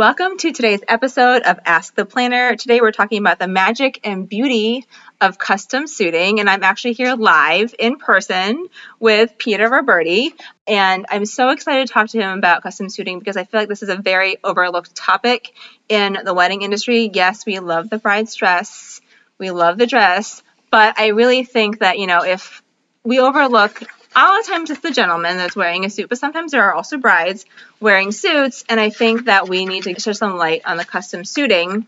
[0.00, 2.56] Welcome to today's episode of Ask the Planner.
[2.56, 4.86] Today we're talking about the magic and beauty
[5.20, 8.68] of custom suiting, and I'm actually here live in person
[8.98, 10.32] with Peter Roberti.
[10.66, 13.68] And I'm so excited to talk to him about custom suiting because I feel like
[13.68, 15.52] this is a very overlooked topic
[15.90, 17.10] in the wedding industry.
[17.12, 19.02] Yes, we love the bride's dress,
[19.36, 22.62] we love the dress, but I really think that, you know, if
[23.04, 23.82] we overlook
[24.14, 26.74] a lot of times it's the gentleman that's wearing a suit, but sometimes there are
[26.74, 27.46] also brides
[27.78, 28.64] wearing suits.
[28.68, 31.86] And I think that we need to shed some light on the custom suiting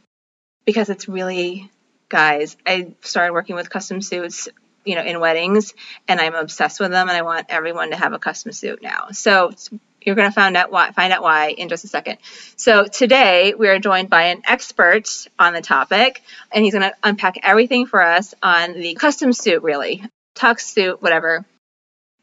[0.65, 1.71] because it's really,
[2.09, 4.49] guys, I started working with custom suits,
[4.85, 5.75] you know, in weddings
[6.07, 9.09] and I'm obsessed with them and I want everyone to have a custom suit now.
[9.11, 9.53] So
[10.01, 12.19] you're going to find out why, find out why in just a second.
[12.57, 15.09] So today we are joined by an expert
[15.41, 19.65] on the topic and he's going to unpack everything for us on the custom suit,
[19.65, 20.05] really,
[20.37, 21.45] tux suit, whatever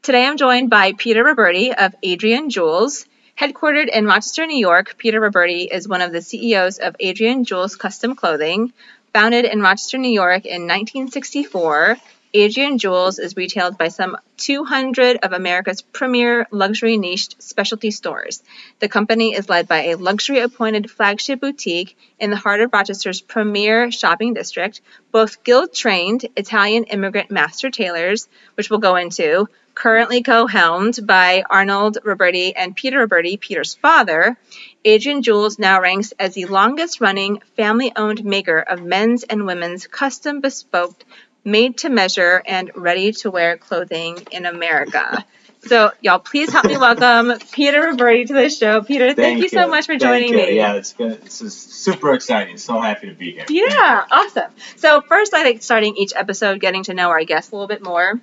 [0.02, 3.04] Today I'm joined by Peter Roberti of Adrian Jules.
[3.38, 7.76] Headquartered in Rochester, New York, Peter Roberti is one of the CEOs of Adrian Jules
[7.76, 8.72] Custom Clothing.
[9.12, 11.98] Founded in Rochester, New York in 1964,
[12.32, 18.42] Adrian Jules is retailed by some 200 of America's premier luxury niche specialty stores.
[18.78, 23.20] The company is led by a luxury appointed flagship boutique in the heart of Rochester's
[23.20, 24.80] premier shopping district,
[25.12, 29.46] both guild trained Italian immigrant master tailors, which we'll go into,
[29.80, 34.36] currently co-helmed by Arnold Roberti and Peter Roberti, Peter's father,
[34.84, 41.02] Adrian Jules now ranks as the longest-running family-owned maker of men's and women's custom bespoke,
[41.44, 45.24] made-to-measure, and ready-to-wear clothing in America.
[45.60, 48.82] So, y'all, please help me welcome Peter Roberti to the show.
[48.82, 50.56] Peter, thank, thank you, so much for joining me.
[50.56, 51.22] Yeah, it's good.
[51.22, 52.58] This is super exciting.
[52.58, 53.46] So happy to be here.
[53.48, 54.50] Yeah, awesome.
[54.76, 57.82] So, first, I like starting each episode getting to know our guests a little bit
[57.82, 58.20] more.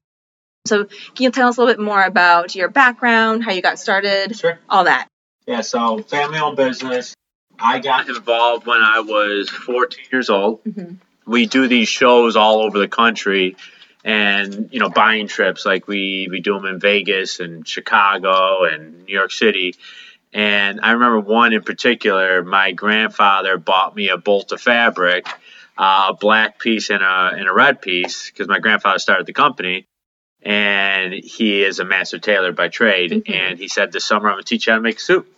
[0.67, 3.79] So can you tell us a little bit more about your background, how you got
[3.79, 4.59] started, sure.
[4.69, 5.07] all that?
[5.47, 7.15] Yeah, so family owned business.
[7.59, 10.63] I got involved when I was 14 years old.
[10.63, 10.95] Mm-hmm.
[11.25, 13.55] We do these shows all over the country
[14.03, 19.05] and, you know, buying trips like we, we do them in Vegas and Chicago and
[19.05, 19.75] New York City.
[20.33, 25.27] And I remember one in particular, my grandfather bought me a bolt of fabric,
[25.77, 29.87] a black piece and a, and a red piece, because my grandfather started the company
[30.41, 33.11] and he is a master tailor by trade.
[33.11, 33.33] Mm-hmm.
[33.33, 35.31] And he said, This summer I'm going to teach you how to make a suit.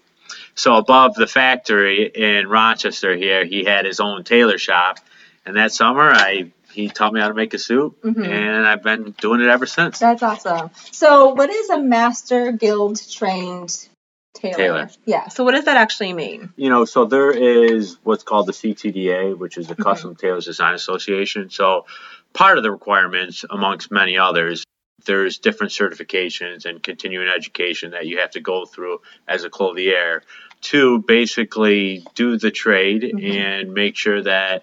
[0.55, 4.99] So above the factory in Rochester here, he had his own tailor shop.
[5.45, 8.23] And that summer, I he taught me how to make a suit, mm-hmm.
[8.23, 9.99] and I've been doing it ever since.
[9.99, 10.69] That's awesome.
[10.91, 13.87] So, what is a master guild trained
[14.35, 14.55] tailor?
[14.55, 14.89] tailor?
[15.05, 15.29] Yeah.
[15.29, 16.53] So, what does that actually mean?
[16.55, 19.83] You know, so there is what's called the CTDA, which is the mm-hmm.
[19.83, 21.49] Custom Tailors Design Association.
[21.49, 21.85] So,
[22.33, 24.63] part of the requirements, amongst many others,
[25.09, 30.21] there's different certifications and continuing education that you have to go through as a clothier
[30.61, 33.37] to basically do the trade mm-hmm.
[33.37, 34.61] and make sure that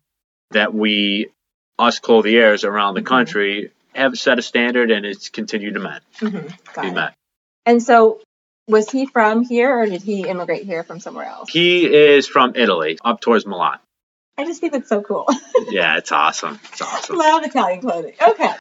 [0.52, 1.26] that we
[1.80, 3.08] us clothiers around the mm-hmm.
[3.08, 6.80] country have set a standard and it's continued to met, mm-hmm.
[6.80, 7.14] be met.
[7.64, 8.20] And so
[8.68, 11.50] was he from here or did he immigrate here from somewhere else?
[11.50, 13.78] He is from Italy, up towards Milan.
[14.38, 15.26] I just think that's so cool.
[15.70, 16.60] yeah, it's awesome.
[16.70, 17.16] It's awesome.
[17.16, 18.14] Love Italian clothing.
[18.22, 18.52] Okay.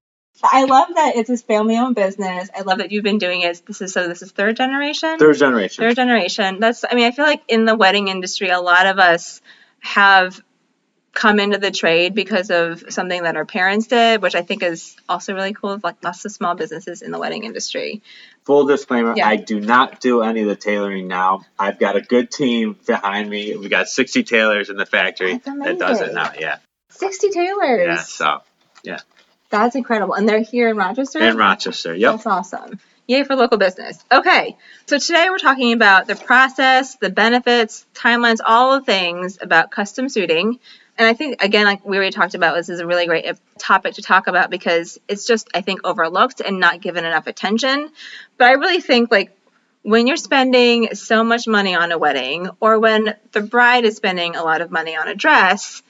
[0.43, 2.49] I love that it's his family owned business.
[2.55, 3.61] I love that you've been doing it.
[3.65, 5.17] This is so this is third generation?
[5.17, 5.83] Third generation.
[5.83, 6.59] Third generation.
[6.59, 9.41] That's I mean, I feel like in the wedding industry a lot of us
[9.79, 10.41] have
[11.13, 14.97] come into the trade because of something that our parents did, which I think is
[15.07, 15.79] also really cool.
[15.81, 18.03] Like lots of small businesses in the wedding industry.
[18.43, 19.27] Full disclaimer, yeah.
[19.27, 21.45] I do not do any of the tailoring now.
[21.57, 23.55] I've got a good team behind me.
[23.55, 26.33] We got 60 tailors in the factory that does it now.
[26.37, 26.57] Yeah.
[26.89, 27.87] 60 tailors.
[27.87, 28.41] Yeah, so
[28.83, 28.99] yeah.
[29.59, 30.13] That's incredible.
[30.13, 31.19] And they're here in Rochester?
[31.19, 32.13] In Rochester, yep.
[32.13, 32.79] That's awesome.
[33.07, 34.03] Yay for local business.
[34.11, 34.57] Okay,
[34.87, 40.09] so today we're talking about the process, the benefits, timelines, all the things about custom
[40.09, 40.59] suiting.
[40.97, 43.33] And I think, again, like we already talked about, this is a really great uh,
[43.59, 47.89] topic to talk about because it's just, I think, overlooked and not given enough attention.
[48.37, 49.37] But I really think, like,
[49.83, 54.35] when you're spending so much money on a wedding, or when the bride is spending
[54.35, 55.83] a lot of money on a dress,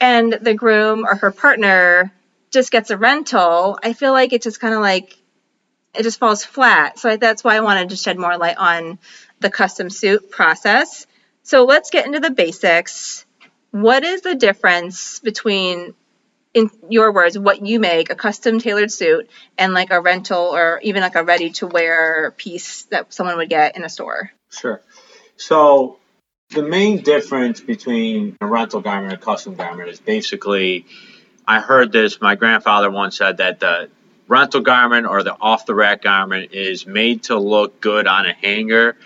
[0.00, 2.10] and the groom or her partner
[2.54, 5.18] just gets a rental, I feel like it just kind of like
[5.94, 6.98] it just falls flat.
[6.98, 8.98] So that's why I wanted to shed more light on
[9.40, 11.06] the custom suit process.
[11.42, 13.26] So let's get into the basics.
[13.70, 15.94] What is the difference between,
[16.52, 19.28] in your words, what you make, a custom tailored suit,
[19.58, 23.50] and like a rental or even like a ready to wear piece that someone would
[23.50, 24.30] get in a store?
[24.50, 24.80] Sure.
[25.36, 25.98] So
[26.50, 30.86] the main difference between a rental garment and a custom garment is basically,
[31.46, 33.90] I heard this, my grandfather once said that the
[34.28, 38.32] rental garment or the off the rack garment is made to look good on a
[38.32, 38.96] hanger,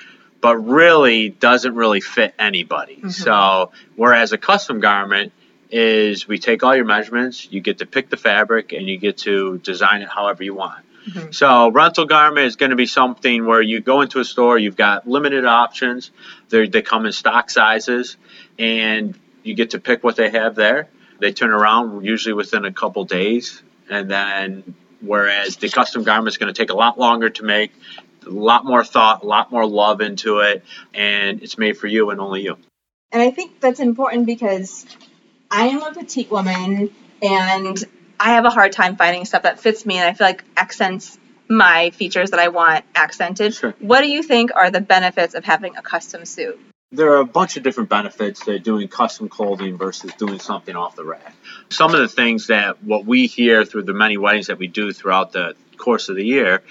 [0.40, 2.96] but really doesn't really fit anybody.
[2.96, 3.08] Mm-hmm.
[3.08, 5.32] So, whereas a custom garment
[5.70, 9.18] is we take all your measurements, you get to pick the fabric, and you get
[9.18, 10.84] to design it however you want.
[11.08, 11.32] Mm-hmm.
[11.32, 14.76] So, rental garment is going to be something where you go into a store, you've
[14.76, 16.12] got limited options.
[16.50, 18.16] They're, they come in stock sizes,
[18.58, 20.88] and you get to pick what they have there.
[21.18, 26.36] They turn around usually within a couple days, and then whereas the custom garment is
[26.36, 27.72] going to take a lot longer to make,
[28.26, 32.10] a lot more thought, a lot more love into it, and it's made for you
[32.10, 32.56] and only you.
[33.10, 34.84] And I think that's important because
[35.50, 37.84] I am a petite woman and
[38.20, 41.18] I have a hard time finding stuff that fits me and I feel like accents
[41.48, 43.54] my features that I want accented.
[43.54, 43.74] Sure.
[43.78, 46.60] What do you think are the benefits of having a custom suit?
[46.90, 50.96] There are a bunch of different benefits to doing custom clothing versus doing something off
[50.96, 51.34] the rack.
[51.68, 54.90] Some of the things that what we hear through the many weddings that we do
[54.94, 56.62] throughout the course of the year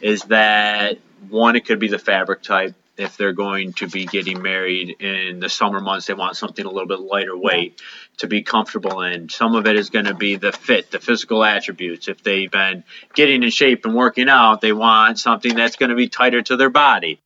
[0.00, 0.98] is that
[1.28, 2.76] one, it could be the fabric type.
[2.96, 6.70] If they're going to be getting married in the summer months, they want something a
[6.70, 7.82] little bit lighter weight
[8.18, 9.28] to be comfortable in.
[9.28, 12.06] Some of it is going to be the fit, the physical attributes.
[12.06, 15.96] If they've been getting in shape and working out, they want something that's going to
[15.96, 17.20] be tighter to their body.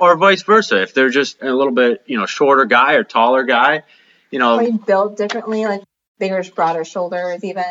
[0.00, 0.82] Or vice versa.
[0.82, 3.82] If they're just a little bit, you know, shorter guy or taller guy,
[4.30, 5.82] you know, or built differently, like
[6.18, 7.64] bigger, broader shoulders, even.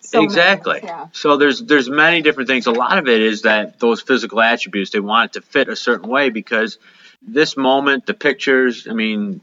[0.00, 0.74] So exactly.
[0.74, 1.06] Many, yeah.
[1.12, 2.66] So there's there's many different things.
[2.66, 5.76] A lot of it is that those physical attributes they want it to fit a
[5.76, 6.78] certain way because
[7.22, 8.86] this moment, the pictures.
[8.88, 9.40] I mean,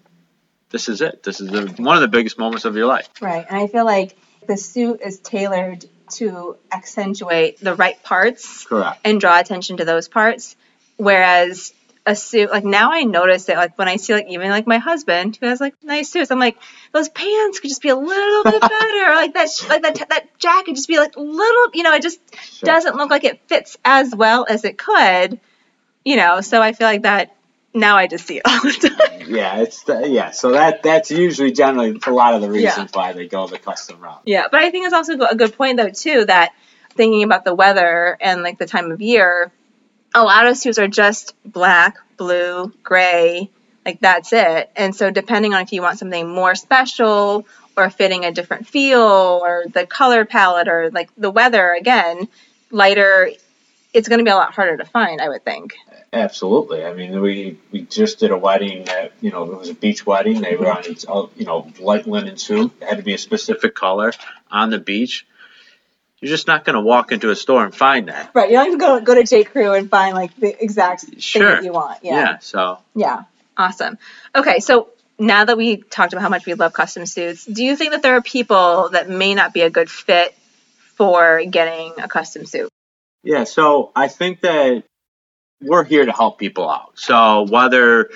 [0.70, 1.24] this is it.
[1.24, 3.10] This is the, one of the biggest moments of your life.
[3.22, 4.16] Right, and I feel like
[4.48, 9.00] the suit is tailored to accentuate the right parts Correct.
[9.04, 10.56] and draw attention to those parts.
[10.98, 11.74] Whereas
[12.06, 12.50] a suit.
[12.50, 13.56] Like now I notice it.
[13.58, 16.40] Like when I see like even like my husband who has like nice suits, I'm
[16.40, 16.58] like
[16.92, 19.16] those pants could just be a little bit better.
[19.16, 21.70] like that like that that jacket just be like little.
[21.74, 22.66] You know, it just sure.
[22.66, 25.40] doesn't look like it fits as well as it could.
[26.06, 27.36] You know, so I feel like that
[27.74, 29.34] now I just see it all the time.
[29.34, 30.32] Yeah, it's the, yeah.
[30.32, 33.00] So that that's usually generally a lot of the reasons yeah.
[33.00, 34.22] why they go the custom route.
[34.26, 36.54] Yeah, but I think it's also a good point though too that
[36.92, 39.52] thinking about the weather and like the time of year
[40.16, 43.50] Oh, a lot of suits are just black, blue, gray,
[43.86, 44.72] like that's it.
[44.76, 47.46] And so depending on if you want something more special
[47.78, 52.28] or fitting a different feel or the color palette or like the weather again,
[52.72, 53.32] lighter
[53.94, 55.76] it's going to be a lot harder to find, I would think.
[56.14, 56.86] Absolutely.
[56.86, 60.06] I mean, we we just did a wedding that you know it was a beach
[60.06, 60.42] wedding.
[60.42, 61.12] They were mm-hmm.
[61.12, 62.72] on uh, you know light linen suit.
[62.82, 64.14] It had to be a specific color
[64.52, 65.28] on the beach
[66.22, 68.32] you're just not going to walk into a store and find that.
[68.34, 68.52] Right.
[68.52, 69.44] You're not going to go, go to J.
[69.44, 71.42] Crew and find like the exact sure.
[71.42, 72.04] thing that you want.
[72.04, 72.16] Yeah.
[72.16, 72.38] Yeah.
[72.40, 72.80] So.
[72.96, 73.24] Yeah.
[73.58, 73.98] Awesome.
[74.36, 74.60] Okay.
[74.60, 77.92] So now that we talked about how much we love custom suits, do you think
[77.92, 80.36] that there are people that may not be a good fit
[80.96, 82.70] for getting a custom suit?
[83.24, 83.46] Yeah.
[83.46, 84.84] So I think that
[85.62, 86.92] we're here to help people out.
[86.96, 88.10] So whether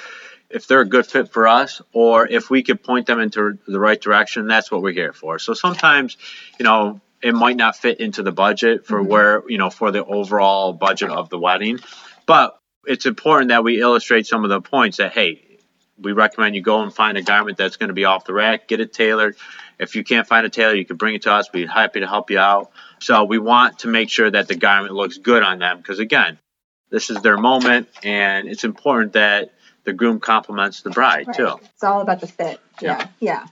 [0.49, 3.79] if they're a good fit for us or if we could point them into the
[3.79, 5.39] right direction, that's what we're here for.
[5.39, 6.15] So sometimes,
[6.59, 9.09] you know, it might not fit into the budget for mm-hmm.
[9.09, 11.79] where you know for the overall budget of the wedding.
[12.25, 15.59] But it's important that we illustrate some of the points that hey
[15.97, 18.67] we recommend you go and find a garment that's going to be off the rack
[18.67, 19.35] get it tailored.
[19.79, 21.49] If you can't find a tailor you can bring it to us.
[21.53, 22.71] We'd be happy to help you out.
[22.99, 26.39] So we want to make sure that the garment looks good on them because again
[26.89, 29.53] this is their moment and it's important that
[29.85, 31.35] the groom compliments the bride right.
[31.35, 31.55] too.
[31.73, 32.59] It's all about the fit.
[32.81, 32.99] Yeah.
[32.99, 33.47] Yeah, yeah.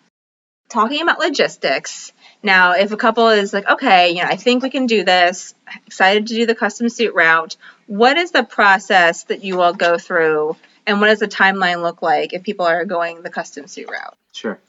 [0.72, 2.12] Talking about logistics
[2.44, 5.54] now, if a couple is like, okay, you know, I think we can do this,
[5.86, 9.98] excited to do the custom suit route, what is the process that you all go
[9.98, 10.56] through
[10.88, 14.18] and what does the timeline look like if people are going the custom suit route?
[14.32, 14.60] Sure.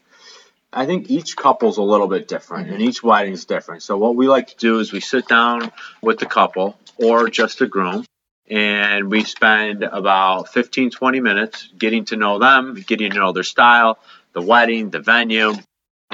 [0.70, 2.74] I think each couple's a little bit different mm-hmm.
[2.74, 3.82] and each wedding is different.
[3.82, 7.58] So what we like to do is we sit down with the couple or just
[7.58, 8.04] the groom
[8.50, 13.44] and we spend about 15 20 minutes getting to know them, getting to know their
[13.44, 13.98] style,
[14.34, 15.54] the wedding, the venue,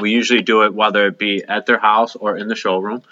[0.01, 3.03] we usually do it whether it be at their house or in the showroom.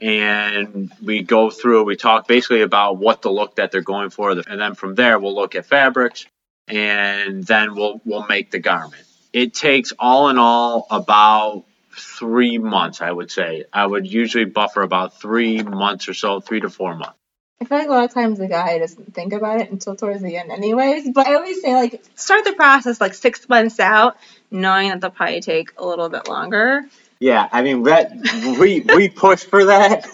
[0.00, 4.32] And we go through, we talk basically about what the look that they're going for.
[4.32, 6.26] And then from there, we'll look at fabrics
[6.66, 9.04] and then we'll, we'll make the garment.
[9.32, 11.64] It takes all in all about
[11.96, 13.64] three months, I would say.
[13.72, 17.18] I would usually buffer about three months or so, three to four months.
[17.60, 20.20] I feel like a lot of times the guy doesn't think about it until towards
[20.20, 21.08] the end, anyways.
[21.10, 24.16] But I always say, like, start the process like six months out,
[24.54, 26.84] knowing that they'll probably take a little bit longer.
[27.18, 28.12] Yeah, I mean that
[28.58, 30.06] we we push for that.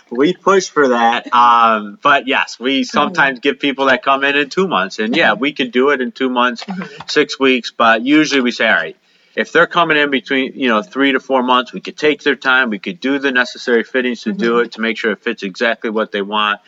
[0.10, 1.32] we push for that.
[1.34, 5.34] Um, but yes, we sometimes give people that come in in two months, and yeah,
[5.34, 6.64] we could do it in two months,
[7.08, 7.72] six weeks.
[7.76, 8.96] But usually we say, all right,
[9.34, 12.36] if they're coming in between you know three to four months, we could take their
[12.36, 12.70] time.
[12.70, 15.90] We could do the necessary fittings to do it to make sure it fits exactly
[15.90, 16.60] what they want,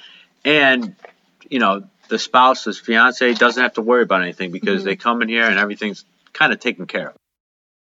[0.44, 0.96] and
[1.48, 5.28] you know the spouse, fiance, doesn't have to worry about anything because they come in
[5.28, 6.04] here and everything's
[6.38, 7.14] kind of taken care of.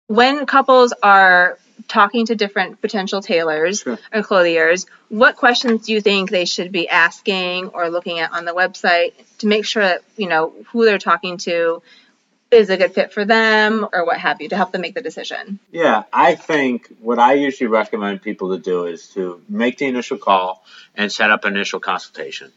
[0.08, 3.98] When couples are talking to different potential tailors Sure.
[4.12, 8.44] or clothiers, what questions do you think they should be asking or looking at on
[8.44, 11.82] the website to make sure that, you know, who they're talking to
[12.50, 15.02] is a good fit for them or what have you to help them make the
[15.02, 15.58] decision?
[15.70, 20.18] Yeah, I think what I usually recommend people to do is to make the initial
[20.18, 20.64] call
[20.96, 22.50] and set up an initial consultation.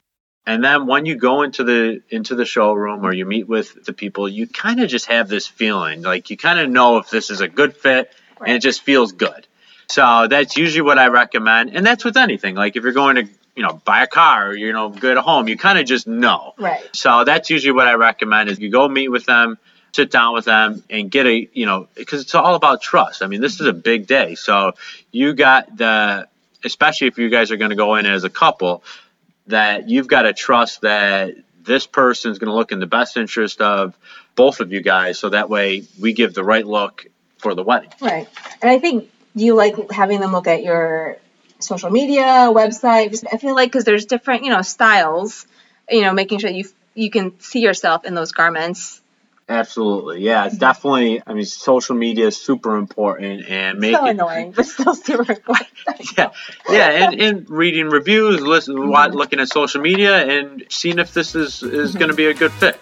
[0.46, 3.94] And then when you go into the into the showroom or you meet with the
[3.94, 7.30] people, you kind of just have this feeling like you kind of know if this
[7.30, 9.48] is a good fit and it just feels good.
[9.88, 12.56] So that's usually what I recommend, and that's with anything.
[12.56, 15.22] Like if you're going to you know buy a car or you know go to
[15.22, 16.54] home, you kind of just know.
[16.58, 16.90] Right.
[16.94, 19.58] So that's usually what I recommend is you go meet with them,
[19.92, 23.22] sit down with them, and get a you know because it's all about trust.
[23.22, 23.80] I mean, this is a mm-hmm.
[23.82, 24.74] big day, so
[25.12, 26.28] you got the
[26.64, 28.84] especially if you guys are going to go in as a couple,
[29.52, 33.18] that you've got to trust that this person is going to look in the best
[33.18, 33.98] interest of
[34.36, 37.06] both of you guys, so that way we give the right look
[37.38, 37.92] for the wedding.
[38.02, 38.28] Right.
[38.62, 41.18] And I think you like having them look at your
[41.60, 43.24] social media, website.
[43.32, 45.46] I feel like because there's different, you know, styles,
[45.90, 49.01] you know, making sure you you can see yourself in those garments.
[49.52, 51.22] Absolutely, yeah, it's definitely.
[51.28, 53.98] I mean, social media is super important, and making.
[53.98, 55.68] so it, annoying, but still super important.
[56.18, 56.32] yeah,
[56.70, 61.64] yeah, and, and reading reviews, listen, looking at social media, and seeing if this is
[61.64, 62.00] is mm-hmm.
[62.00, 62.80] going to be a good fit.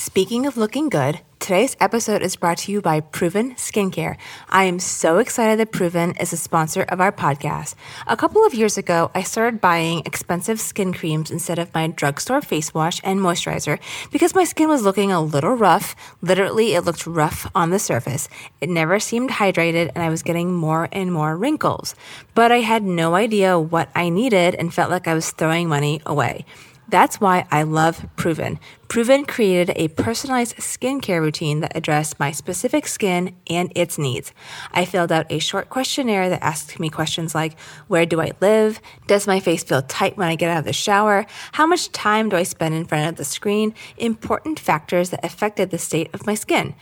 [0.00, 4.16] Speaking of looking good, today's episode is brought to you by Proven Skincare.
[4.48, 7.74] I am so excited that Proven is a sponsor of our podcast.
[8.06, 12.40] A couple of years ago, I started buying expensive skin creams instead of my drugstore
[12.40, 13.78] face wash and moisturizer
[14.10, 15.94] because my skin was looking a little rough.
[16.22, 18.30] Literally, it looked rough on the surface.
[18.62, 21.94] It never seemed hydrated, and I was getting more and more wrinkles.
[22.34, 26.00] But I had no idea what I needed and felt like I was throwing money
[26.06, 26.46] away.
[26.90, 28.58] That's why I love Proven.
[28.88, 34.32] Proven created a personalized skincare routine that addressed my specific skin and its needs.
[34.72, 37.56] I filled out a short questionnaire that asked me questions like
[37.86, 38.80] Where do I live?
[39.06, 41.26] Does my face feel tight when I get out of the shower?
[41.52, 43.72] How much time do I spend in front of the screen?
[43.96, 46.74] Important factors that affected the state of my skin.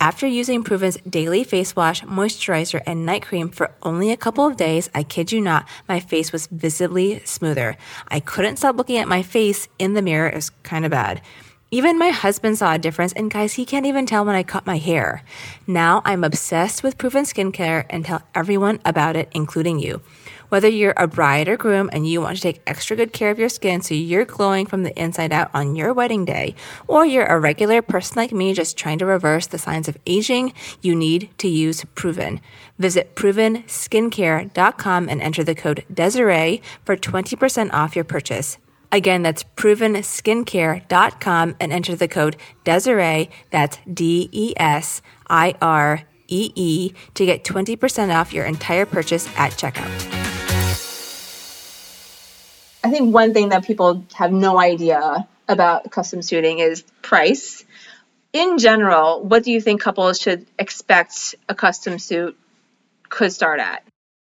[0.00, 4.56] After using Proven's daily face wash, moisturizer, and night cream for only a couple of
[4.56, 7.76] days, I kid you not, my face was visibly smoother.
[8.08, 10.28] I couldn't stop looking at my face in the mirror.
[10.28, 11.22] It was kind of bad.
[11.70, 14.66] Even my husband saw a difference, and guys, he can't even tell when I cut
[14.66, 15.24] my hair.
[15.66, 20.00] Now I'm obsessed with Proven Skincare and tell everyone about it, including you.
[20.48, 23.38] Whether you're a bride or groom and you want to take extra good care of
[23.38, 26.54] your skin so you're glowing from the inside out on your wedding day,
[26.86, 30.52] or you're a regular person like me just trying to reverse the signs of aging,
[30.82, 32.40] you need to use Proven.
[32.78, 38.58] Visit provenskincare.com and enter the code Desiree for 20% off your purchase.
[38.94, 46.52] Again, that's provenskincare.com and enter the code Desiree, that's D E S I R E
[46.54, 50.13] E, to get 20% off your entire purchase at checkout.
[52.94, 57.64] Think one thing that people have no idea about custom suiting is price.
[58.32, 62.38] In general, what do you think couples should expect a custom suit
[63.08, 63.82] could start at?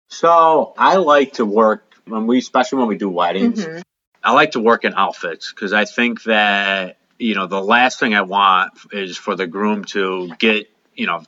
[0.08, 3.64] So I like to work when we, especially when we do weddings.
[3.64, 3.82] Mhm.
[4.24, 8.16] I like to work in outfits because I think that you know the last thing
[8.16, 11.22] I want is for the groom to get you know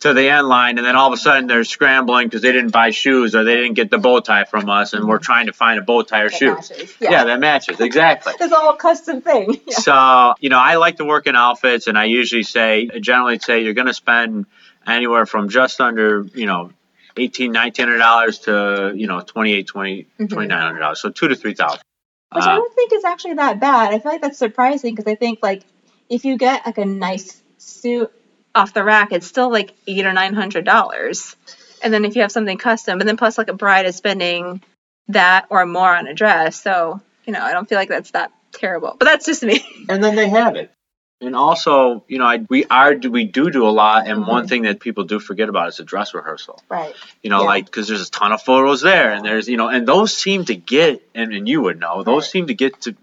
[0.00, 2.70] to the end line and then all of a sudden they're scrambling because they didn't
[2.72, 5.52] buy shoes or they didn't get the bow tie from us and we're trying to
[5.52, 6.70] find a bow tie or That shoes.
[6.70, 6.94] matches.
[7.00, 7.24] Yeah.
[7.24, 8.32] that matches exactly.
[8.40, 9.60] It's all custom thing.
[9.66, 9.74] Yeah.
[9.74, 13.62] So, you know, I like to work in outfits and I usually say, generally say
[13.62, 14.46] you're going to spend
[14.86, 16.72] anywhere from just under, you know,
[17.16, 20.30] eighteen, nineteen hundred dollars to, you know, twenty-eight, twenty, Mhm.
[20.30, 21.00] twenty-nine hundred dollars.
[21.00, 21.80] So two to three thousand.
[22.32, 23.92] Which I Uh, don't think is actually that bad.
[23.92, 25.62] I feel like that's surprising because I think like
[26.08, 28.10] if you get like a nice suit
[28.54, 31.36] off the rack, it's still like eight or nine hundred dollars.
[31.82, 34.60] And then if you have something custom, and then plus like a bride is spending
[35.08, 38.32] that or more on a dress, so you know I don't feel like that's that
[38.52, 38.96] terrible.
[38.98, 39.64] But that's just me.
[39.88, 40.70] and then they have it.
[41.22, 44.44] And also, you know, I, we are do we do do a lot, and one
[44.44, 44.48] Mhm.
[44.48, 46.62] thing that people do forget about is the dress rehearsal.
[46.68, 46.94] Right.
[47.22, 47.46] You know, Yeah.
[47.48, 50.46] like because there's a ton of photos there, and there's you know, and those seem
[50.46, 52.30] to get, and, and you would know, those Right.
[52.30, 52.96] seem to get to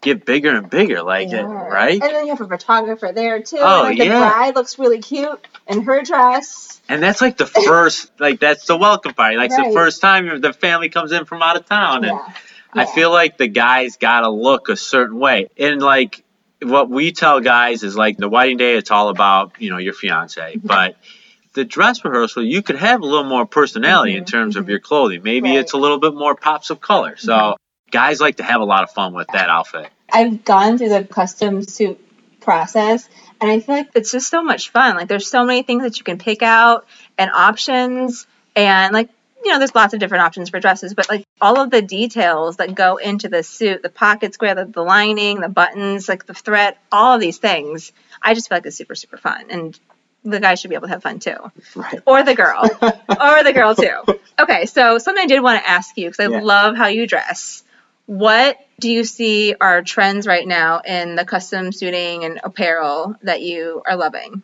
[0.00, 2.02] get bigger and bigger, like it, right?
[2.02, 3.58] And then you have a photographer there too.
[3.60, 4.18] Oh, like the yeah.
[4.18, 6.80] bride looks really cute in her dress.
[6.88, 9.36] And that's like the first, like that's the welcome party.
[9.36, 9.68] Like Right.
[9.68, 12.32] the first time the family comes in from out of town, and Yeah.
[12.72, 15.48] I feel like the guys gotta look a certain way.
[15.58, 16.24] And like
[16.62, 19.92] what we tell guys is like the wedding day, it's all about you know your
[19.94, 20.66] fiance, Mm-hmm.
[20.66, 20.96] but
[21.52, 24.70] the dress rehearsal, you could have a little more personality in Mhm, terms of mhm.
[24.70, 25.22] your clothing.
[25.24, 25.58] Maybe Right.
[25.58, 27.16] it's a little bit more pops of color.
[27.16, 27.56] So Mhm.
[27.90, 29.88] Guys like to have a lot of fun with that outfit.
[30.12, 31.98] I've gone through the custom suit
[32.40, 33.08] process
[33.40, 34.96] and I feel like it's just so much fun.
[34.96, 36.86] Like there's so many things that you can pick out
[37.18, 39.08] and options and like
[39.42, 42.58] you know, there's lots of different options for dresses, but like all of the details
[42.58, 46.34] that go into the suit, the pocket square, the, the lining, the buttons, like the
[46.34, 49.46] thread, all of these things, I just feel like it's super, super fun.
[49.48, 49.80] And
[50.24, 51.36] the guy should be able to have fun too.
[51.74, 52.00] Right.
[52.04, 52.68] Or the girl.
[52.82, 54.02] or the girl too.
[54.38, 56.42] Okay, so something I did want to ask you because I Yeah.
[56.42, 57.62] love how you dress.
[58.10, 63.40] What do you see are trends right now in the custom suiting and apparel that
[63.40, 64.42] you are loving?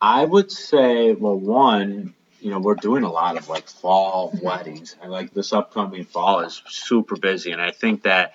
[0.00, 4.96] I would say, well, one, you know, we're doing a lot of like fall weddings,
[5.02, 8.32] and like this upcoming fall is super busy, and I think that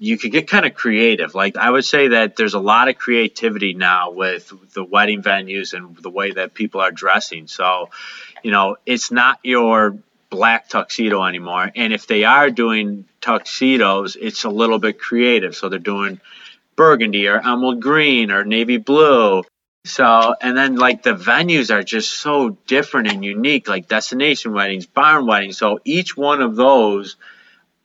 [0.00, 1.36] you could get kind of creative.
[1.36, 5.72] Like I would say that there's a lot of creativity now with the wedding venues
[5.72, 7.46] and the way that people are dressing.
[7.46, 7.90] So,
[8.42, 9.98] you know, it's not your
[10.34, 15.54] black tuxedo anymore, and if they are doing tuxedos, it's a little bit creative.
[15.54, 16.20] So they're doing
[16.76, 19.44] burgundy or emerald green or navy blue.
[19.84, 24.86] So, and then like the venues are just so different and unique, like destination weddings,
[24.86, 25.58] barn weddings.
[25.58, 27.16] So each one of those,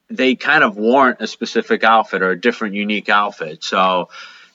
[0.08, 3.62] they kind of warrant a specific outfit or a different unique outfit.
[3.62, 4.08] So,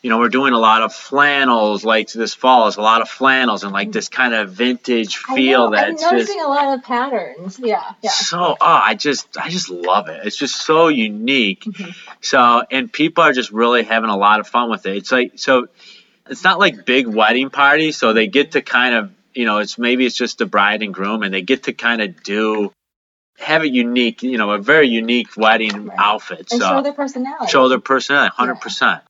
[0.05, 3.09] you know, we're doing a lot of flannels, like this fall is a lot of
[3.09, 6.83] flannels and like this kind of vintage feel I'm that's just noticing a lot of
[6.83, 7.57] patterns.
[7.57, 8.11] Yeah, yeah.
[8.11, 11.95] so oh i just i just love it it's just so unique Mhm.
[12.21, 15.31] so and people are just really having a lot of fun with it it's like
[15.37, 15.67] so
[16.29, 19.79] it's not like big wedding parties so they get to kind of you know it's
[19.79, 22.71] maybe it's just the bride and groom and they get to kind of do
[23.39, 25.97] have a unique you know a very unique wedding Right.
[25.97, 27.51] outfit And so show their personality.
[27.51, 29.01] show their personality 100%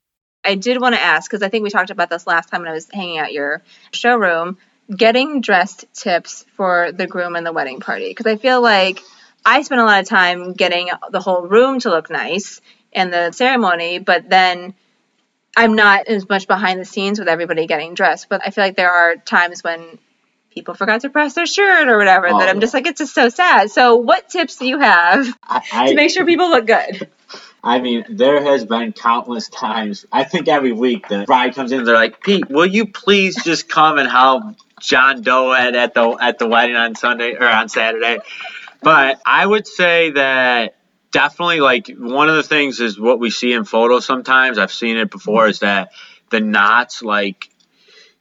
[0.46, 2.70] I did want to ask because I think we talked about this last time when
[2.70, 4.58] I was hanging out your showroom.
[4.96, 9.02] Getting dressed tips for the groom and the wedding party because I feel like
[9.44, 12.62] I spend a lot of time getting the whole room to look nice
[12.94, 14.76] and the ceremony, but then
[15.58, 18.30] I'm not as much behind the scenes with everybody getting dressed.
[18.30, 19.98] But I feel like there are times when
[20.52, 22.62] people forgot to press their shirt or whatever Oh, that I'm yeah.
[22.62, 23.72] just like it's just so sad.
[23.72, 27.10] So what tips do you have I, to make sure people look good?
[27.66, 30.06] I mean, there has been countless times.
[30.12, 33.68] I think every week the bride comes in, they're like, "Pete, will you please just
[33.68, 34.44] come and help
[34.80, 38.20] John Doe at, at the at the wedding on Sunday or on Saturday?"
[38.84, 40.76] But I would say that
[41.10, 44.06] definitely, like one of the things is what we see in photos.
[44.06, 45.48] Sometimes I've seen it before.
[45.48, 45.90] Is that
[46.30, 47.50] the knots like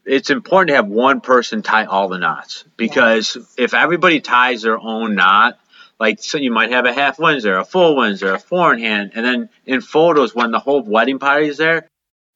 [0.07, 4.79] it's important to have one person tie all the knots because if everybody ties their
[4.79, 5.59] own knot,
[5.99, 9.13] like so you might have a half Windsor, a full Windsor, a four in hand,
[9.15, 11.89] and then in photos when the whole wedding party is there,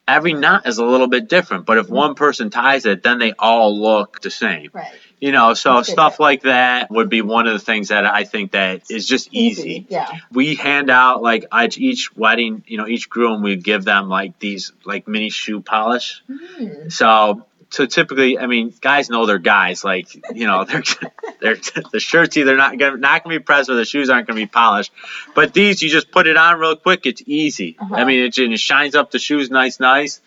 [0.06, 1.66] every knot is a little bit different.
[1.66, 4.70] But if one person ties it, then they all look the same.
[4.72, 4.92] Right.
[5.20, 5.92] You know, so That's good.
[5.92, 9.28] stuff like that would be one of the things that I think that is just
[9.32, 9.84] easy.
[9.88, 10.08] Yeah.
[10.32, 14.38] We hand out like each, each wedding, you know, each groom we give them like
[14.38, 16.22] these like mini shoe polish.
[16.28, 16.88] Hmm.
[16.88, 19.84] So so typically, I mean, guys know they're guys.
[19.84, 20.82] Like you know, they're
[21.40, 21.56] they're
[21.92, 24.46] the shirts either not gonna not gonna be pressed or the shoes aren't gonna be
[24.46, 24.92] polished.
[25.34, 27.04] But these, you just put it on real quick.
[27.06, 27.76] It's easy.
[27.78, 27.94] Uh-huh.
[27.94, 30.20] I mean, it, it shines up the shoes nice, nice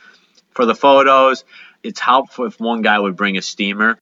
[0.51, 1.43] for the photos.
[1.84, 3.97] It's helpful if one guy would bring a steamer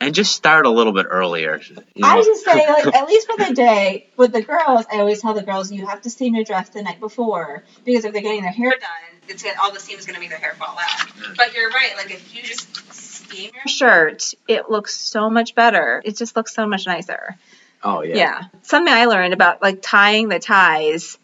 [0.00, 1.60] and just start a little bit earlier.
[1.94, 2.24] you I know.
[2.24, 5.42] just say, like, at least for the day, with the girls, I always tell the
[5.42, 7.64] girls, you have to steam your dress the night before.
[7.84, 10.20] Because if they're getting their hair done, it's gonna, all the steam is going to
[10.20, 11.08] make their hair fall out.
[11.08, 11.36] Mm.
[11.36, 16.00] But you're right, like, if you just steam your shirt, it looks so much better.
[16.04, 17.36] It just looks so much nicer.
[17.84, 18.16] oh yeah.
[18.16, 18.44] Yeah.
[18.62, 21.18] Something I learned about, like, tying the ties.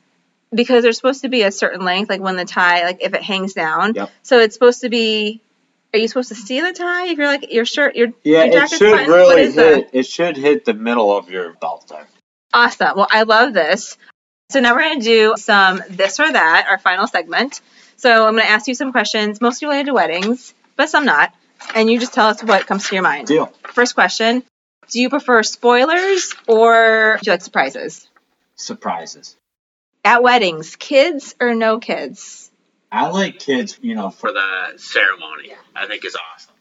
[0.55, 3.23] Because they're supposed to be a certain length, like when the tie, like if it
[3.23, 3.95] hangs down.
[3.95, 4.11] Yep.
[4.23, 5.41] So it's supposed to be.
[5.97, 8.65] Are you supposed to see the tie if you're like your shirt, your Yeah, your
[8.65, 9.11] it should buttoned?
[9.11, 9.89] What really hit.
[9.95, 12.07] It should hit the middle of your belt there.
[12.53, 12.99] Awesome.
[12.99, 13.97] Well, I love this.
[14.51, 17.63] So now we're going to do some this or that, our final segment.
[17.97, 21.35] So I'm going to ask you some questions, mostly related to weddings, but some not.
[21.75, 23.29] And you just tell us what comes to your mind.
[23.29, 23.51] Deal.
[23.63, 24.45] First question
[24.91, 28.07] Do you prefer spoilers or do you like surprises?
[28.57, 29.35] Surprises.
[30.05, 32.51] At weddings, kids or no kids?
[32.91, 35.53] I like kids, you know, for the ceremony.
[35.75, 36.55] I think is awesome.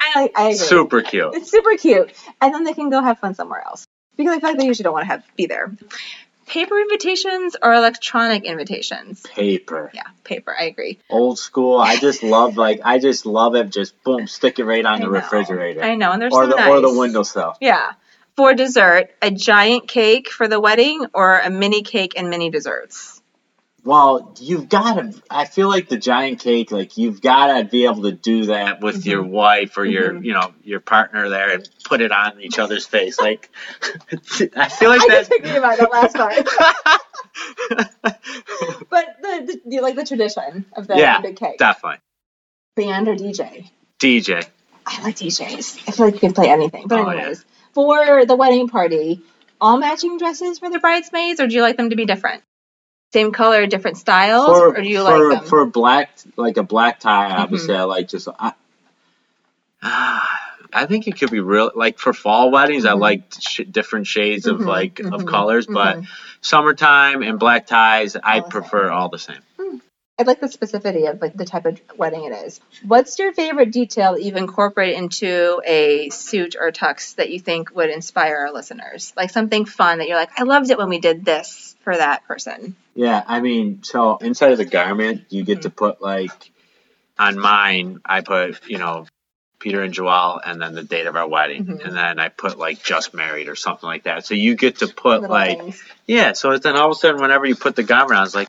[0.00, 0.54] I, I agree.
[0.56, 1.34] Super cute.
[1.34, 2.12] It's super cute.
[2.40, 3.86] And then they can go have fun somewhere else.
[4.16, 5.72] Because I feel like they usually don't want to have be there.
[6.46, 9.20] Paper invitations or electronic invitations?
[9.22, 9.90] Paper.
[9.94, 10.54] Yeah, paper.
[10.58, 10.98] I agree.
[11.10, 11.78] Old school.
[11.78, 13.70] I just love like I just love it.
[13.70, 15.10] Just boom, stick it right on I the know.
[15.10, 15.82] refrigerator.
[15.82, 16.70] I know, and they're or so the nice.
[16.70, 17.54] or the windowsill.
[17.60, 17.92] Yeah.
[18.36, 23.17] For dessert, a giant cake for the wedding or a mini cake and mini desserts?
[23.84, 25.22] Well, you've got to.
[25.30, 28.80] I feel like the giant cake, like you've got to be able to do that
[28.80, 29.32] with your Mm-hmm.
[29.32, 33.18] wife or your, you know, your partner there, and put it on each other's face.
[33.18, 33.48] Like,
[34.56, 35.08] I feel like I that.
[35.08, 36.44] just thinking about the last part.
[38.90, 41.58] but the, the like the tradition of the yeah, big cake.
[41.58, 42.00] definitely.
[42.76, 43.70] Band or DJ?
[43.98, 44.46] DJ.
[44.86, 45.88] I like DJs.
[45.88, 46.86] I feel like you can play anything.
[46.86, 47.18] But Oh, yeah.
[47.18, 49.22] anyways, for the wedding party,
[49.60, 52.42] all matching dresses for the bridesmaids, or do you like them to be different?
[53.12, 55.38] Same color, different styles, For, or do you for, like them?
[55.38, 55.48] Mm-hmm.
[55.48, 58.28] for black, like a black tie, obviously, I like just.
[58.38, 58.52] I,
[59.82, 61.70] I think it could be real.
[61.74, 63.00] Like for fall weddings, I Mhm.
[63.00, 66.06] like sh- different shades of Mhm, like of mhm, colors, but mhm.
[66.42, 68.92] summertime and black ties, I All the prefer same.
[68.92, 69.40] all the same.
[70.18, 72.60] I like the specificity of like the type of wedding it is.
[72.84, 77.74] What's your favorite detail that you've incorporated into a suit or tux that you think
[77.76, 79.12] would inspire our listeners?
[79.16, 82.26] Like something fun that you're like, I loved it when we did this for that
[82.26, 82.74] person.
[82.96, 85.62] Yeah, I mean, so inside of the garment, you get Mm-hmm.
[85.62, 86.50] to put like
[87.16, 89.06] on mine, I put you know
[89.60, 91.84] Peter and Joelle, and then the date of our wedding, Mhm.
[91.84, 94.26] and then I put like just married or something like that.
[94.26, 95.82] So you get to put Little like things.
[96.06, 96.32] yeah.
[96.32, 98.48] So then all of a sudden, whenever you put the garment on, it's like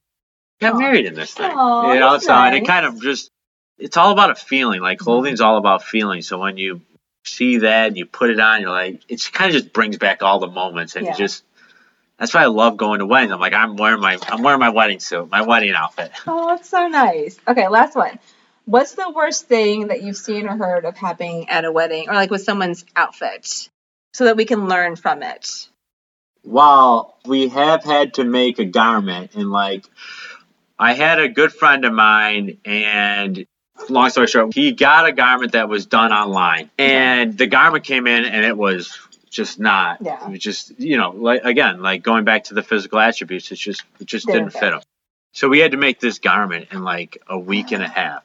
[0.59, 1.51] got married in this thing.
[1.51, 3.31] Aw, you know, that's so and it kind of just
[3.77, 4.81] it's all about a feeling.
[4.81, 5.03] Like Mhm.
[5.03, 6.21] clothing's all about feeling.
[6.21, 6.81] So when you
[7.25, 10.21] see that and you put it on, you're like it kind of just brings back
[10.23, 11.13] all the moments, and Yeah.
[11.13, 11.43] just
[12.17, 13.31] that's why I love going to weddings.
[13.31, 16.11] I'm like I'm wearing my I'm wearing my wedding suit, my wedding outfit.
[16.27, 17.39] Oh, it's so nice.
[17.47, 18.19] Okay, last one.
[18.65, 22.13] What's the worst thing that you've seen or heard of happening at a wedding or
[22.13, 23.69] like with someone's outfit
[24.13, 25.67] so that we can learn from it?
[26.43, 29.85] While we have had to make a garment, and like
[30.79, 33.45] I had a good friend of mine, and
[33.89, 38.07] long story short, he got a garment that was done online, and the garment came
[38.07, 38.97] in, and it was
[39.29, 39.97] just not.
[40.01, 40.25] Yeah.
[40.25, 43.55] It was just you know, like again, like going back to the physical attributes, it
[43.55, 44.73] just it just Didn't didn't fit.
[44.73, 44.81] him.
[45.33, 48.23] So we had to make this garment in like a week and a half.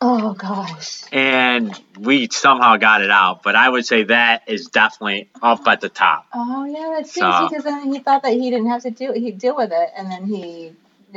[0.00, 1.02] Oh gosh.
[1.12, 5.80] And we somehow got it out, but I would say that is definitely up at
[5.80, 6.26] the top.
[6.34, 9.12] Oh yeah, that's So- stinks because then he thought that he didn't have to do
[9.12, 10.72] he'd deal with it, and then he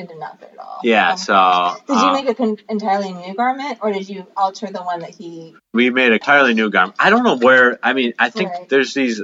[0.05, 0.79] did not fit at all.
[0.83, 4.27] Yeah, Oh, so did you uh, make a con- entirely new garment, or did you
[4.37, 5.55] alter the one that he?
[5.73, 6.95] we made a entirely new garment.
[6.99, 7.79] I don't know where.
[7.81, 8.69] I mean, I think Right.
[8.69, 9.21] there's these.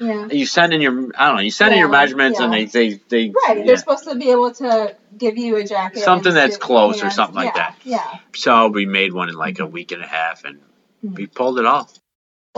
[0.00, 0.28] Yeah.
[0.30, 1.10] You send in your.
[1.16, 1.42] I don't know.
[1.42, 3.30] You send in your Yeah, measurements, and they they they.
[3.30, 3.58] Right.
[3.58, 3.64] yeah.
[3.66, 6.00] They're supposed to be able to give you a jacket.
[6.00, 7.76] Something that's close or something like that.
[7.84, 8.18] Yeah.
[8.34, 10.60] So we made one in like a week and a half, and
[11.04, 11.16] Mhm.
[11.16, 11.92] we pulled it off.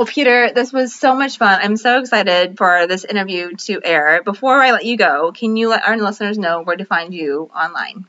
[0.00, 1.60] Well, Peter, this was so much fun.
[1.60, 4.22] I'm so excited for this interview to air.
[4.22, 7.50] Before I let you go, can you let our listeners know where to find you
[7.54, 8.06] online?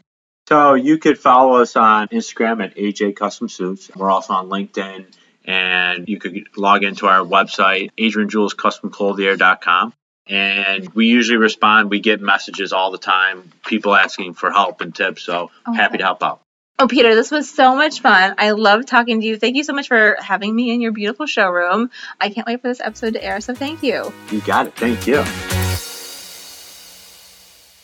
[0.48, 3.92] So you could follow us on Instagram at AJ Custom Suits.
[3.94, 5.08] We're also on LinkedIn,
[5.44, 9.94] and you could log into our website, AdrianJulesCustomClothier.com.
[10.28, 11.90] And we usually respond.
[11.90, 15.24] We get messages all the time, people asking for help and tips.
[15.24, 16.40] So oh, happy to help out.
[16.82, 18.34] Oh, Peter, this was so much fun.
[18.40, 19.38] I love talking to you.
[19.38, 21.92] Thank you so much for having me in your beautiful showroom.
[22.20, 24.12] I can't wait for this episode to air, so thank you.
[24.32, 24.76] You got it.
[24.76, 25.20] Thank you.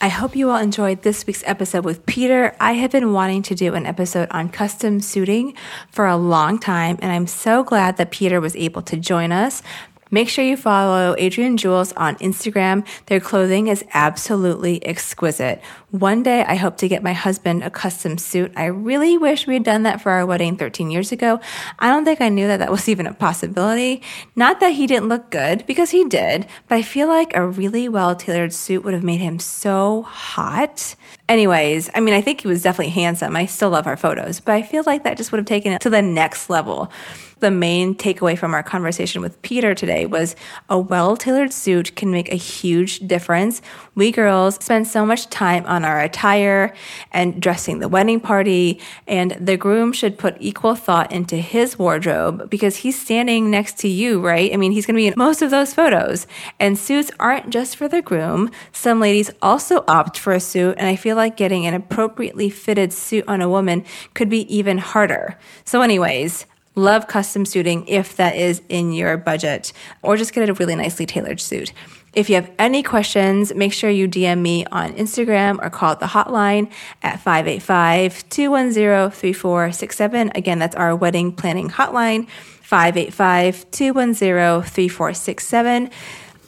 [0.01, 2.55] I hope you all enjoyed this week's episode with Peter.
[2.59, 5.53] I have been wanting to do an episode on custom suiting
[5.91, 9.61] for a long time, and I'm so glad that Peter was able to join us.
[10.09, 12.87] Make sure you follow Adrian Jules on Instagram.
[13.07, 15.61] Their clothing is absolutely exquisite.
[15.91, 18.51] One day, I hope to get my husband a custom suit.
[18.57, 21.39] I really wish we had done that for our wedding 13 years ago.
[21.79, 24.01] I don't think I knew that that was even a possibility.
[24.35, 27.87] Not that he didn't look good, because he did, but I feel like a really
[27.87, 30.95] well tailored suit would have made him so hot.
[31.29, 33.37] Anyways, I mean, I think he was definitely handsome.
[33.37, 35.79] I still love our photos, but I feel like that just would have taken it
[35.81, 36.91] to the next level.
[37.39, 40.35] The main takeaway from our conversation with Peter today was
[40.69, 43.61] a well tailored suit can make a huge difference.
[43.93, 46.73] We girls spend so much time on our attire
[47.11, 52.49] and dressing the wedding party, and the groom should put equal thought into his wardrobe
[52.49, 54.53] because he's standing next to you, right?
[54.53, 56.27] I mean, he's gonna be in most of those photos.
[56.59, 58.51] And suits aren't just for the groom.
[58.71, 62.93] Some ladies also opt for a suit, and I feel like getting an appropriately fitted
[62.93, 65.37] suit on a woman could be even harder.
[65.65, 66.45] So, anyways,
[66.77, 71.07] Love custom suiting if that is in your budget, or just get a really nicely
[71.07, 71.73] tailored suit.
[72.17, 76.07] If you have any questions, make sure you DM me on Instagram or call the
[76.07, 76.71] hotline
[77.03, 80.31] at 585 210 3467.
[80.33, 82.27] Again, that's our wedding planning hotline,
[82.63, 85.91] 585 210 3467.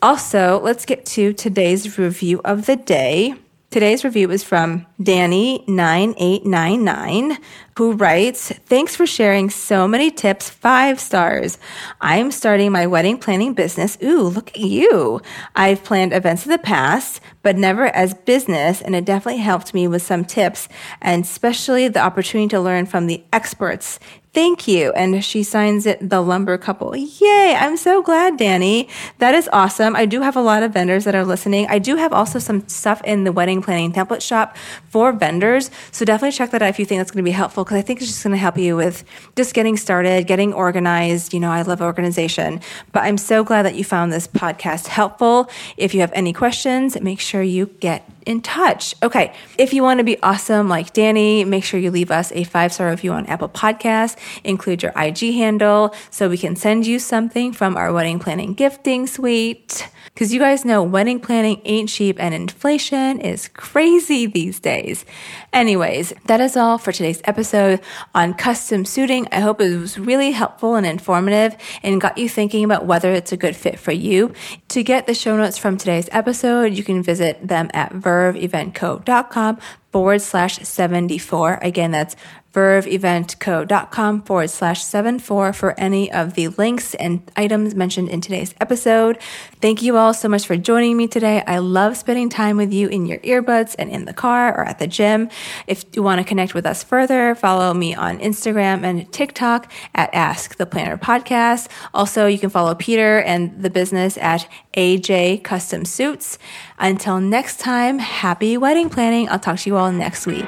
[0.01, 3.35] Also, let's get to today's review of the day.
[3.71, 7.37] Today's review is from Danny9899,
[7.77, 11.59] who writes, Thanks for sharing so many tips, five stars.
[12.01, 13.95] I'm starting my wedding planning business.
[14.01, 15.21] Ooh, look at you.
[15.55, 19.87] I've planned events in the past, but never as business, and it definitely helped me
[19.87, 20.67] with some tips,
[20.99, 23.99] and especially the opportunity to learn from the experts.
[24.39, 24.93] Thank you.
[24.93, 26.95] And she signs it the lumber couple.
[26.95, 27.57] Yay.
[27.59, 28.87] I'm so glad, Danny.
[29.17, 29.97] That is awesome.
[29.97, 31.67] I do have a lot of vendors that are listening.
[31.67, 34.55] I do have also some stuff in the wedding planning template shop
[34.87, 35.69] for vendors.
[35.91, 37.81] So definitely check that out if you think that's going to be helpful because I
[37.81, 39.03] think it's just going to help you with
[39.35, 41.33] just getting started, getting organized.
[41.33, 42.61] You know, I love organization,
[42.93, 45.49] but I'm so glad that you found this podcast helpful.
[45.75, 48.93] If you have any questions, make sure you get in touch.
[49.01, 49.33] Okay.
[49.57, 52.71] If you want to be awesome like Danny, make sure you leave us a five
[52.71, 54.15] star review on Apple Podcasts.
[54.43, 59.07] Include your IG handle so we can send you something from our wedding planning gifting
[59.07, 59.89] suite.
[60.13, 65.05] Because you guys know wedding planning ain't cheap and inflation is crazy these days.
[65.53, 67.79] Anyways, that is all for today's episode
[68.13, 69.27] on custom suiting.
[69.31, 73.31] I hope it was really helpful and informative and got you thinking about whether it's
[73.31, 74.33] a good fit for you.
[74.69, 79.57] To get the show notes from today's episode, you can visit them at verveeventco.com
[79.91, 81.59] forward slash 74.
[81.61, 82.15] Again, that's
[82.53, 89.19] verveeventco.com forward slash 74 for any of the links and items mentioned in today's episode.
[89.61, 91.43] Thank you all so much for joining me today.
[91.45, 94.79] I love spending time with you in your earbuds and in the car or at
[94.79, 95.29] the gym.
[95.67, 100.09] If you want to connect with us further, follow me on Instagram and TikTok at
[100.13, 101.67] Ask the Planner Podcast.
[101.93, 106.39] Also, you can follow Peter and the business at AJ Custom Suits.
[106.79, 109.29] Until next time, happy wedding planning.
[109.29, 110.45] I'll talk to you all next week.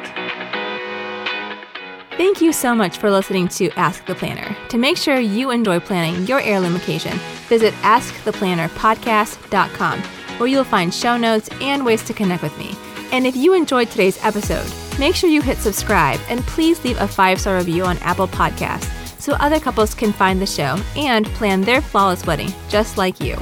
[2.18, 4.56] Thank you so much for listening to Ask the Planner.
[4.70, 7.18] To make sure you enjoy planning your heirloom occasion,
[7.48, 10.00] visit AskThePlannerPodcast.com,
[10.38, 12.76] where you'll find show notes and ways to connect with me.
[13.12, 17.08] And if you enjoyed today's episode, make sure you hit subscribe and please leave a
[17.08, 18.90] five star review on Apple Podcasts
[19.20, 23.38] so other couples can find the show and plan their flawless wedding just like you.